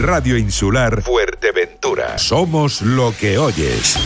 [0.00, 2.16] Radio Insular Fuerteventura.
[2.18, 3.98] Somos lo que oyes.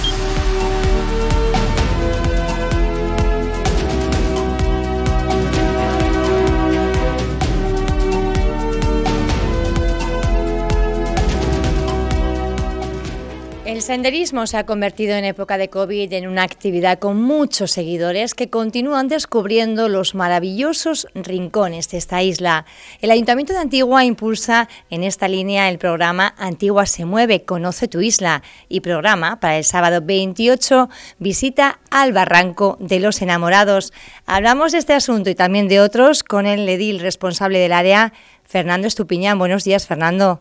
[13.84, 18.48] Senderismo se ha convertido en época de COVID en una actividad con muchos seguidores que
[18.48, 22.64] continúan descubriendo los maravillosos rincones de esta isla.
[23.02, 28.00] El Ayuntamiento de Antigua impulsa en esta línea el programa Antigua se mueve, conoce tu
[28.00, 30.88] isla y programa para el sábado 28
[31.18, 33.92] visita al Barranco de los Enamorados.
[34.24, 38.88] Hablamos de este asunto y también de otros con el edil responsable del área, Fernando
[38.88, 39.38] Estupiñán.
[39.38, 40.40] Buenos días, Fernando.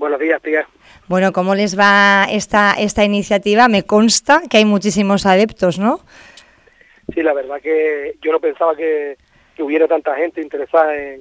[0.00, 0.66] Buenos días, tía.
[1.08, 3.68] Bueno, ¿cómo les va esta, esta iniciativa?
[3.68, 6.00] Me consta que hay muchísimos adeptos, ¿no?
[7.12, 9.18] Sí, la verdad que yo no pensaba que,
[9.58, 11.20] hubiera tanta gente interesada en,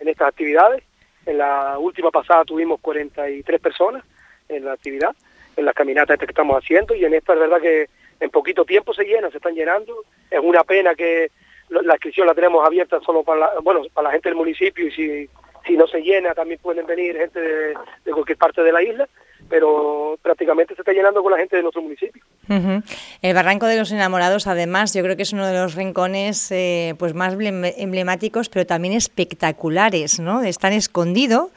[0.00, 0.84] estas actividades.
[1.24, 4.04] En la última pasada tuvimos 43 personas
[4.50, 5.16] en la actividad,
[5.56, 7.88] en las caminatas que estamos haciendo, y en esta es verdad que
[8.20, 10.04] en poquito tiempo se llenan, se están llenando.
[10.30, 11.30] Es una pena que
[11.70, 14.90] la inscripción la tenemos abierta solo para la, bueno, para la gente del municipio y
[14.90, 15.30] si,
[15.68, 19.08] si no se llena también pueden venir gente de cualquier parte de la isla
[19.48, 22.22] pero prácticamente se está llenando con la gente de nuestro municipio.
[23.22, 26.94] El Barranco de los Enamorados, además, yo creo que es uno de los rincones eh,
[26.98, 30.42] pues más emblemáticos, pero también espectaculares, ¿no?
[30.42, 31.50] Están escondido,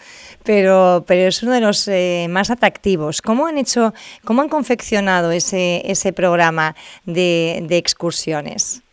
[0.43, 3.21] pero, pero es uno de los eh, más atractivos.
[3.21, 3.93] ¿Cómo han hecho,
[4.25, 8.83] cómo han confeccionado ese, ese programa de, excursiones?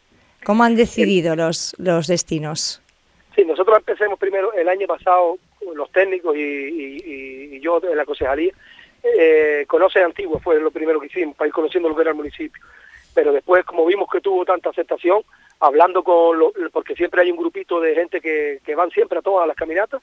[0.44, 2.80] ¿Cómo han decidido los, los destinos?
[3.38, 5.38] Sí, nosotros empecemos primero el año pasado,
[5.72, 8.52] los técnicos y, y yo de la concejalía,
[9.04, 12.16] eh, conoce Antigua, fue lo primero que hicimos, para ir conociendo lo que era el
[12.16, 12.60] municipio.
[13.14, 15.22] Pero después, como vimos que tuvo tanta aceptación,
[15.60, 19.22] hablando con, lo, porque siempre hay un grupito de gente que, que van siempre a
[19.22, 20.02] todas las caminatas,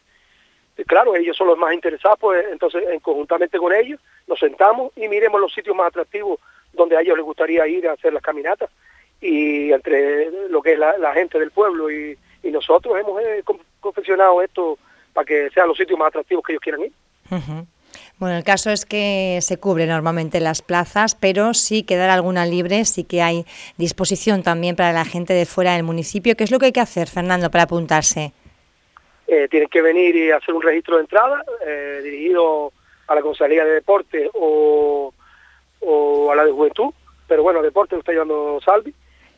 [0.87, 5.09] claro, ellos son los más interesados, pues entonces en, conjuntamente con ellos nos sentamos y
[5.09, 6.39] miremos los sitios más atractivos
[6.71, 8.69] donde a ellos les gustaría ir a hacer las caminatas.
[9.19, 12.17] Y entre lo que es la, gente del pueblo y,
[12.51, 13.43] nosotros hemos eh,
[13.79, 14.77] confeccionado esto
[15.13, 16.91] para que sean los sitios más atractivos que ellos quieran ir.
[18.17, 22.85] Bueno, el caso es que se cubren normalmente las plazas, pero si quedar alguna libre,
[22.85, 23.45] sí que hay
[23.77, 26.35] disposición también para la gente de fuera del municipio.
[26.35, 28.31] ¿Qué es lo que hay que hacer, Fernando, para apuntarse?
[29.27, 32.71] Eh, tienen que venir y hacer un registro de entrada eh, dirigido
[33.07, 35.11] a la Consejería de Deporte o,
[36.31, 36.93] a la de Juventud,
[37.27, 38.93] pero bueno, deporte lo está llevando Salvi.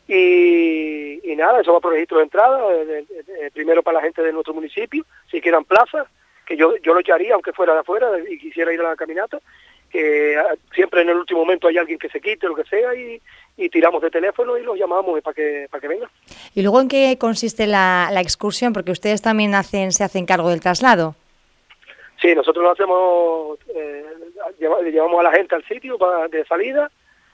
[0.07, 4.33] Y, nada, eso va por registro de entrada, eh, eh, primero para la gente de
[4.33, 6.07] nuestro municipio, si quieran plazas,
[6.45, 9.39] que yo, yo lo echaría aunque fuera de afuera y quisiera ir a la caminata,
[9.91, 12.95] que ah, siempre en el último momento hay alguien que se quite, lo que sea,
[12.95, 13.21] y,
[13.69, 16.09] tiramos de teléfono y los llamamos para que, para que vengan.
[16.55, 18.71] ¿Y luego en qué consiste la, la excursión?
[18.71, 21.15] Porque ustedes también hacen, se hacen cargo del traslado.
[22.21, 24.05] Sí, nosotros lo hacemos, eh,
[24.91, 25.97] llevamos a la gente al sitio
[26.31, 26.89] de salida,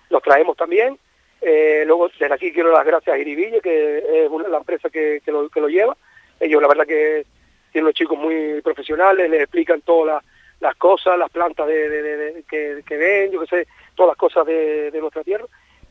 [0.10, 0.98] los traemos también.
[1.46, 5.32] Eh, luego, desde aquí quiero las gracias a Iribille, que es la empresa que, que,
[5.32, 5.98] lo, que lo lleva.
[6.40, 7.26] Ellos, la verdad que
[7.74, 10.24] tienen unos chicos muy profesionales, les explican todas
[10.62, 15.24] las, cosas, las plantas de, que, ven, yo qué sé, todas las cosas de, nuestra
[15.24, 15.46] tierra.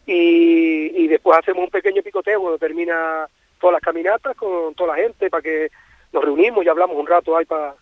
[0.07, 3.27] Y, después hacemos un pequeño picoteo cuando termina
[3.61, 5.71] todas las caminatas con toda la gente para que
[6.13, 7.75] nos reunimos y hablamos un rato ahí para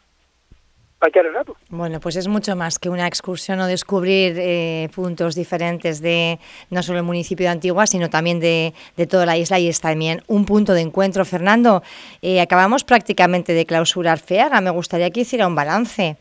[1.02, 1.56] el rato.
[1.70, 6.38] Bueno, pues es mucho más que una excursión o descubrir eh, puntos diferentes de
[6.70, 8.72] no solo el municipio de Antigua, sino también de,
[9.08, 11.24] toda la isla y es también un punto de encuentro.
[11.24, 11.82] Fernando,
[12.22, 14.60] eh, acabamos prácticamente de clausurar FEAGA.
[14.60, 16.16] Me gustaría que hiciera un balance.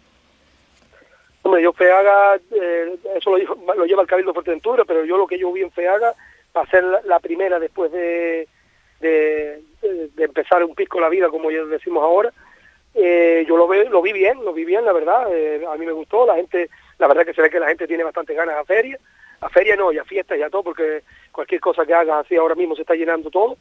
[1.43, 5.37] Hombre, yo FEAGA, eh, eso lo, lleva el Cabildo de Fuerteventura, pero yo lo que
[5.37, 6.13] yo vi en FEAGA
[6.55, 8.47] va a ser la, primera después de,
[8.99, 12.33] de, de, empezar un pico la vida, como ya decimos ahora,
[12.95, 15.85] eh, yo lo, ve, lo vi bien, lo vi bien, la verdad, eh, a mí
[15.85, 18.55] me gustó, la gente, la verdad que se ve que la gente tiene bastante ganas
[18.55, 18.97] a feria,
[19.41, 22.35] a feria no, y a fiestas y a todo, porque cualquier cosa que hagas así
[22.35, 23.57] ahora mismo se está llenando todo,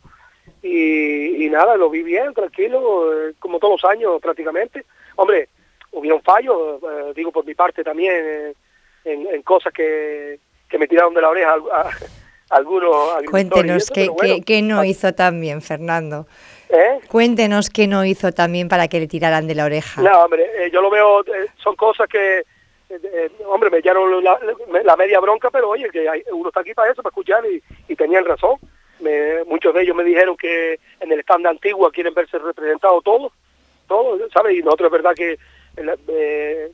[0.63, 4.85] y, nada, lo vi bien, tranquilo, eh, como todos los años prácticamente.
[5.17, 5.49] Hombre,
[5.93, 6.81] hubieron fallos,
[7.15, 8.55] digo por mi parte también,
[9.05, 11.91] en, cosas que, que me tiraron de la oreja a,
[12.51, 13.23] algunos...
[13.31, 16.27] Cuéntenos, ¿qué, no hizo tan bien, Fernando?
[16.69, 17.01] ¿Eh?
[17.09, 20.03] Cuéntenos qué no hizo también para que le tiraran de la oreja.
[20.03, 22.45] No, hombre, eh, yo lo veo, eh, son cosas que,
[23.47, 27.11] hombre, me echaron la, media bronca, pero oye, que uno está aquí para eso, para
[27.11, 28.57] escuchar y, tenían razón.
[29.47, 33.33] muchos de ellos me dijeron que en el stand antiguo quieren verse representados todos,
[33.87, 34.57] todos, ¿sabes?
[34.57, 35.39] Y nosotros es verdad que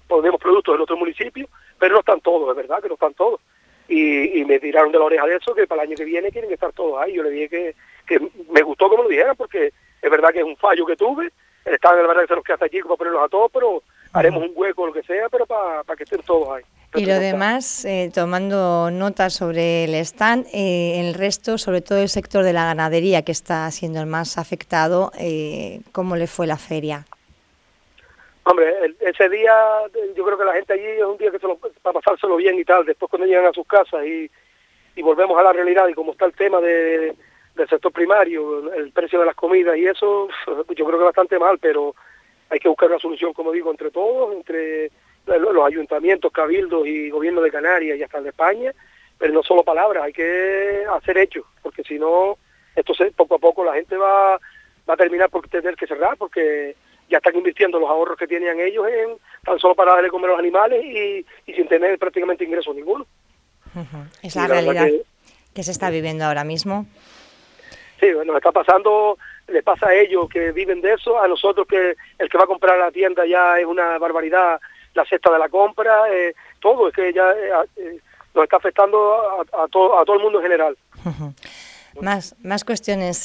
[0.09, 1.49] ponemos productos en otro municipio,
[1.79, 3.41] pero no están todos, es verdad que no están todos.
[3.89, 6.31] Y, y me tiraron de la oreja de eso, que para el año que viene
[6.31, 7.15] quieren estar todos ahí.
[7.15, 7.75] Yo le dije que,
[8.07, 11.31] que me gustó como lo dijeran, porque es verdad que es un fallo que tuve,
[11.65, 13.83] el Estado de verdad que se nos queda hasta aquí para ponerlos a todos, pero
[14.13, 16.63] haremos un hueco, lo que sea, pero para, para que estén todos ahí.
[16.97, 22.09] Y lo demás, eh, tomando notas sobre el stand, eh, el resto, sobre todo el
[22.09, 26.57] sector de la ganadería, que está siendo el más afectado, eh, ¿cómo le fue la
[26.57, 27.05] feria?
[28.47, 29.55] Hombre, ese día
[30.15, 32.59] yo creo que la gente allí es un día que se lo, para pasárselo bien
[32.59, 34.31] y tal, después cuando llegan a sus casas y,
[34.97, 37.15] y volvemos a la realidad y como está el tema de,
[37.55, 40.29] del sector primario, el precio de las comidas y eso,
[40.77, 41.95] yo creo que bastante mal, pero
[42.51, 44.91] hay que buscar una solución, como digo, entre todos, entre
[45.27, 48.73] los ayuntamientos, cabildos y gobierno de Canarias y hasta el de España,
[49.17, 52.37] pero no solo palabras, hay que hacer hechos, porque si no,
[52.77, 54.33] esto se, poco a poco la gente va,
[54.89, 56.77] va a terminar por tener que cerrar, porque
[57.15, 60.33] ya están invirtiendo los ahorros que tenían ellos en tan solo para darle comer a
[60.33, 63.07] los animales y, y sin tener prácticamente ingresos ninguno.
[64.23, 64.89] Es la, realidad
[65.55, 66.87] que se está viviendo ahora mismo.
[68.01, 69.17] Sí, nos está pasando,
[69.47, 72.49] les pasa a ellos que viven de eso, a nosotros que el que va a
[72.49, 74.61] comprar a la tienda ya es una barbaridad
[74.95, 77.99] la cesta de la compra, eh, todo, es que ya eh, eh,
[78.35, 80.77] nos está afectando a, todo, a todo el mundo en general.
[82.01, 83.25] Más, más cuestiones,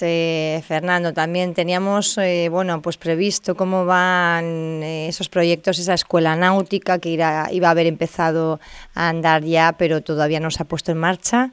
[0.65, 1.13] Fernando.
[1.13, 2.17] También teníamos,
[2.49, 8.59] bueno, pues previsto cómo van esos proyectos, esa escuela náutica que iba a haber empezado
[8.95, 11.51] a andar ya, pero todavía no se ha puesto en marcha.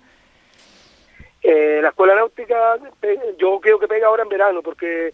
[1.43, 2.79] la escuela náutica,
[3.39, 5.13] yo creo que pega ahora en verano, porque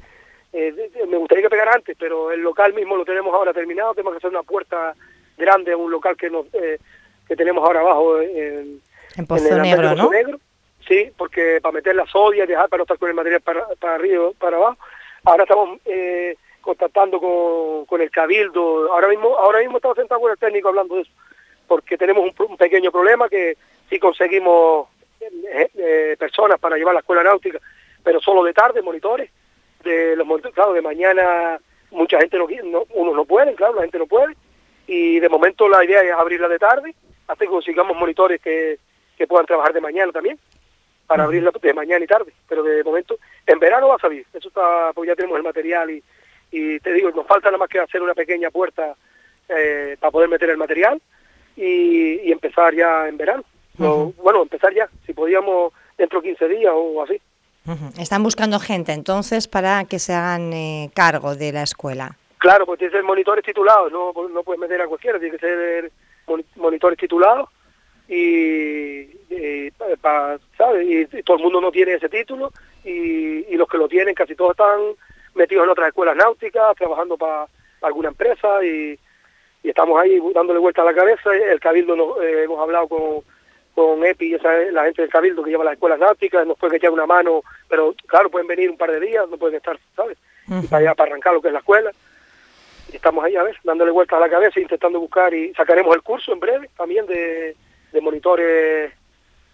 [0.52, 4.12] eh, me gustaría que pegara antes, pero el local mismo lo tenemos ahora terminado, tenemos
[4.12, 4.94] que hacer una puerta
[5.38, 6.78] grande a un local que nos, eh,
[7.26, 8.80] que tenemos ahora abajo en,
[9.16, 10.10] en Pozo Negro, ¿no?
[10.10, 10.38] Negro.
[10.86, 13.94] Sí, porque para meter las odias, dejar para no estar con el material para, para
[13.94, 14.78] arriba, para abajo.
[15.24, 18.92] Ahora estamos eh, contactando con, con el cabildo.
[18.92, 21.10] Ahora mismo, ahora mismo estamos sentados con el técnico hablando de eso,
[21.68, 23.56] porque tenemos un, pequeño problema que
[23.88, 24.88] si conseguimos
[25.20, 27.60] eh, personas para llevar la escuela náutica,
[28.02, 29.30] pero solo de tarde, monitores,
[29.84, 31.58] de los claro, de mañana
[31.90, 34.34] mucha gente no, no unos no pueden, claro, la gente no puede,
[34.86, 36.94] y de momento la idea es abrirla de tarde,
[37.28, 38.78] hasta que consigamos monitores que,
[39.16, 40.38] que puedan trabajar de mañana también,
[41.12, 44.48] para abrirla de mañana y tarde, pero de momento, en verano va a salir, eso
[44.48, 46.02] está, pues ya tenemos el material y,
[46.50, 48.94] y te digo, nos falta nada más que hacer una pequeña puerta
[49.46, 51.02] eh, para poder meter el material
[51.54, 53.44] y, y empezar ya en verano.
[53.76, 57.20] bueno, empezar ya, si podíamos dentro de 15 días o así.
[58.00, 62.16] Están buscando gente entonces para que se hagan eh, cargo de la escuela.
[62.38, 65.46] Claro, pues tiene que ser monitores titulados, no, no puedes meter a cualquiera, tiene que
[65.46, 65.92] ser
[66.56, 67.50] monitores titulados
[68.08, 69.04] y,
[70.56, 70.86] ¿sabes?
[70.88, 72.52] Y, todo el mundo no tiene ese título
[72.84, 74.80] y, los que lo tienen casi todos están
[75.34, 77.46] metidos en otras escuelas náuticas, trabajando para
[77.82, 78.98] alguna empresa y,
[79.62, 81.32] estamos ahí dándole vuelta a la cabeza.
[81.32, 83.22] El Cabildo nos, eh, hemos hablado con
[83.74, 86.90] con EPI, esa la gente del Cabildo que lleva las escuelas náuticas, nos puede echar
[86.90, 90.18] una mano, pero claro, pueden venir un par de días, no pueden estar, ¿sabes?
[90.68, 91.90] Para allá para arrancar lo que es la escuela.
[92.92, 96.02] Y estamos ahí, a ver, dándole vueltas a la cabeza, intentando buscar y sacaremos el
[96.02, 97.56] curso en breve también de,
[97.92, 98.91] de monitores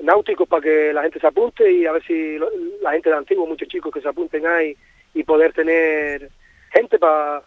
[0.00, 2.38] náuticos para que la gente se apunte y a ver si
[2.80, 4.76] la gente de antiguo, muchos chicos que se apunten ahí
[5.14, 6.30] y poder tener
[6.72, 7.42] gente para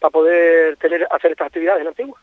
[0.00, 2.18] para poder tener hacer estas actividades en Antigua.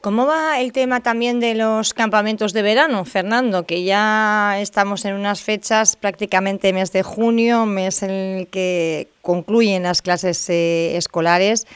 [0.00, 3.66] ¿Cómo va el tema también de los campamentos de verano, Fernando?
[3.66, 9.82] Que ya estamos en unas fechas prácticamente mes de junio, mes en el que concluyen
[9.82, 11.66] las clases eh, escolares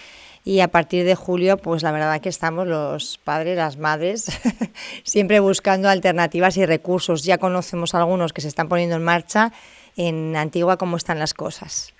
[0.45, 4.27] y a partir de julio, pues la verdad que estamos los padres, las madres,
[5.05, 7.25] siempre buscando alternativas y recursos.
[7.25, 9.53] Ya conocemos algunos que se están poniendo en marcha.
[9.97, 11.95] En Antigua, ¿cómo están las cosas?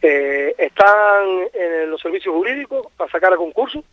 [0.00, 3.84] Eh, están en los servicios jurídicos para sacar a concurso,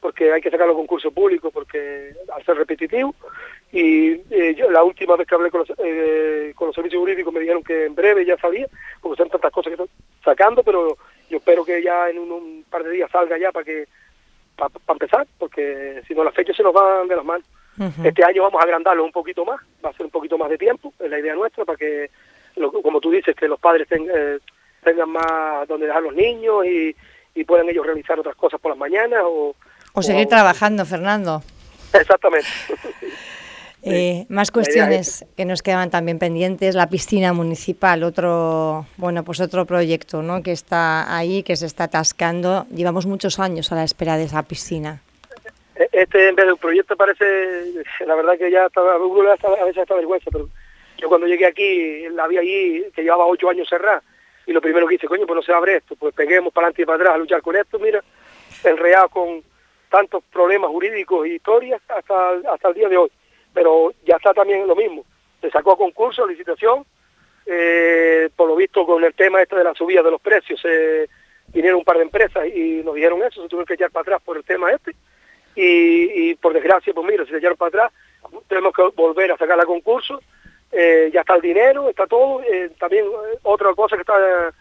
[0.00, 3.14] porque hay que sacarlo a concurso público porque al ser repetitivo.
[3.70, 7.32] Y eh, yo la última vez que hablé con los, eh, con los servicios jurídicos
[7.32, 8.66] me dijeron que en breve ya sabía,
[9.00, 9.88] porque son tantas cosas que están
[10.24, 10.96] sacando, pero
[11.28, 13.86] yo espero que ya en un, par de días salga ya para que
[14.56, 17.46] para, empezar, porque si no las fechas se nos van de las manos.
[18.02, 20.56] Este año vamos a agrandarlo un poquito más, va a ser un poquito más de
[20.56, 22.10] tiempo, es la idea nuestra, para que,
[22.82, 24.16] como tú dices, que los padres tengan...
[24.16, 24.38] Eh,
[24.86, 26.94] tengan más donde dejar los niños y,
[27.34, 29.54] y puedan ellos realizar otras cosas por las mañanas o...
[29.92, 31.42] O seguir trabajando, Fernando.
[31.92, 32.46] Exactamente.
[33.88, 39.64] Eh, más cuestiones que nos quedaban también pendientes, la piscina municipal, otro, bueno, pues otro
[39.64, 40.42] proyecto, ¿no?
[40.42, 42.66] Que está ahí, que se está atascando.
[42.74, 45.00] Llevamos muchos años a la espera de esa piscina.
[45.76, 47.24] E, este en vez de un proyecto parece,
[48.04, 50.48] la verdad que ya estaba, a veces está vergüenza, pero
[50.98, 54.02] yo cuando llegué aquí la vi allí que llevaba ocho años cerrada
[54.46, 56.82] y lo primero que dice, coño, pues no se abre esto, pues peguemos para adelante
[56.82, 58.02] y para atrás a luchar con esto, mira,
[58.64, 59.42] enredado con
[59.90, 63.10] tantos problemas jurídicos y historias hasta, hasta el día de hoy.
[63.56, 65.02] Pero ya está también lo mismo,
[65.40, 66.84] se sacó a concurso, licitación,
[67.46, 71.08] eh, por lo visto con el tema este de la subida de los precios, se,
[71.54, 74.22] vinieron un par de empresas y nos dijeron eso, se tuvieron que echar para atrás
[74.22, 74.94] por el tema este.
[75.58, 77.92] Y, por desgracia, pues mira, si se echaron para atrás,
[78.46, 80.20] tenemos que volver a sacar la concurso.
[80.70, 82.42] Eh, ya está el dinero, está todo.
[82.42, 84.52] Eh, también eh, otra cosa que está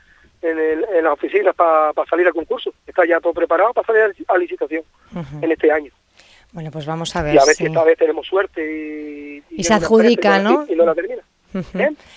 [0.41, 2.73] en, el, en las oficinas para salir al concurso.
[2.87, 4.83] Está ya todo preparado para salir a licitación
[5.41, 5.91] en este año.
[6.55, 7.35] Bueno, pues vamos a ver.
[7.35, 10.65] Y a ver si esta vez tenemos suerte y, y, se adjudica, ¿no?
[10.69, 11.21] Y, no la termina.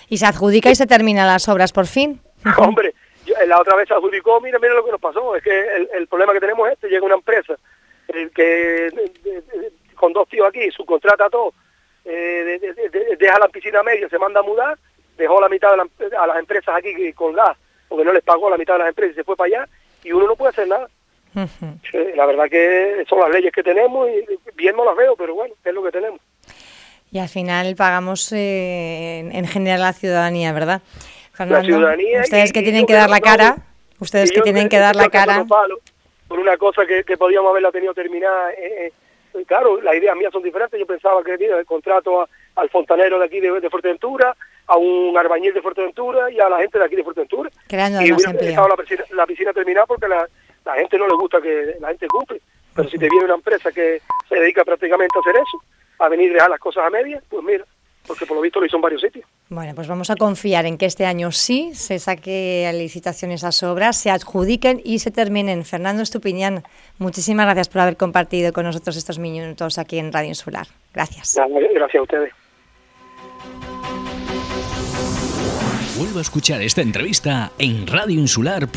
[0.07, 2.21] Y se adjudica y se terminan las obras por fin.
[2.57, 2.93] Hombre,
[3.47, 6.31] la otra vez se adjudicó, mira, mira lo que nos pasó, es que el, problema
[6.31, 7.55] que tenemos es este, llega una empresa
[8.07, 8.89] el que
[9.95, 11.53] con dos tíos aquí, subcontrata todo,
[12.05, 12.59] eh,
[13.19, 14.79] deja la piscina media, se manda a mudar,
[15.17, 17.57] dejó la mitad a las empresas aquí colgadas,
[17.89, 19.69] porque no les pagó la mitad de las empresas y se fue para allá,
[20.01, 20.87] y uno no puede hacer nada.
[22.15, 25.53] La verdad que son las leyes que tenemos y bien no las veo, pero bueno,
[25.63, 26.19] es lo que tenemos.
[27.11, 30.81] Y al final pagamos eh, en, general la ciudadanía, ¿verdad?
[31.37, 32.21] la ciudadanía.
[32.21, 33.57] Ustedes que tienen que dar la cara,
[33.99, 35.45] ustedes que tienen que dar la cara.
[36.27, 38.51] Por una cosa que, podíamos haberla tenido terminada.
[38.51, 38.91] Eh,
[39.33, 40.79] eh, claro, las ideas mías son diferentes.
[40.79, 44.35] Yo pensaba que el contrato al fontanero de aquí de, Fuerteventura,
[44.67, 47.49] a un arbañil de Fuerteventura y a la gente de aquí de Fuerteventura.
[47.67, 50.27] Creando y hubiera la piscina, la piscina terminada porque la,
[50.65, 52.41] la gente no le gusta que la gente cumple.
[52.75, 55.61] Pero si te viene una empresa que se dedica prácticamente a hacer eso,
[55.99, 57.65] a venir y dejar las cosas a medias, pues mira,
[58.07, 59.25] porque por lo visto lo hizo en varios sitios.
[59.49, 63.61] Bueno, pues vamos a confiar en que este año sí se saque a licitación esas
[63.63, 65.65] obras, se adjudiquen y se terminen.
[65.65, 66.63] Fernando Estupiñán,
[66.97, 70.67] muchísimas gracias por haber compartido con nosotros estos minutos aquí en Radio Insular.
[70.93, 71.37] Gracias.
[71.73, 72.33] Gracias a ustedes.
[75.97, 78.71] Vuelvo a escuchar esta entrevista en radioinsular.com.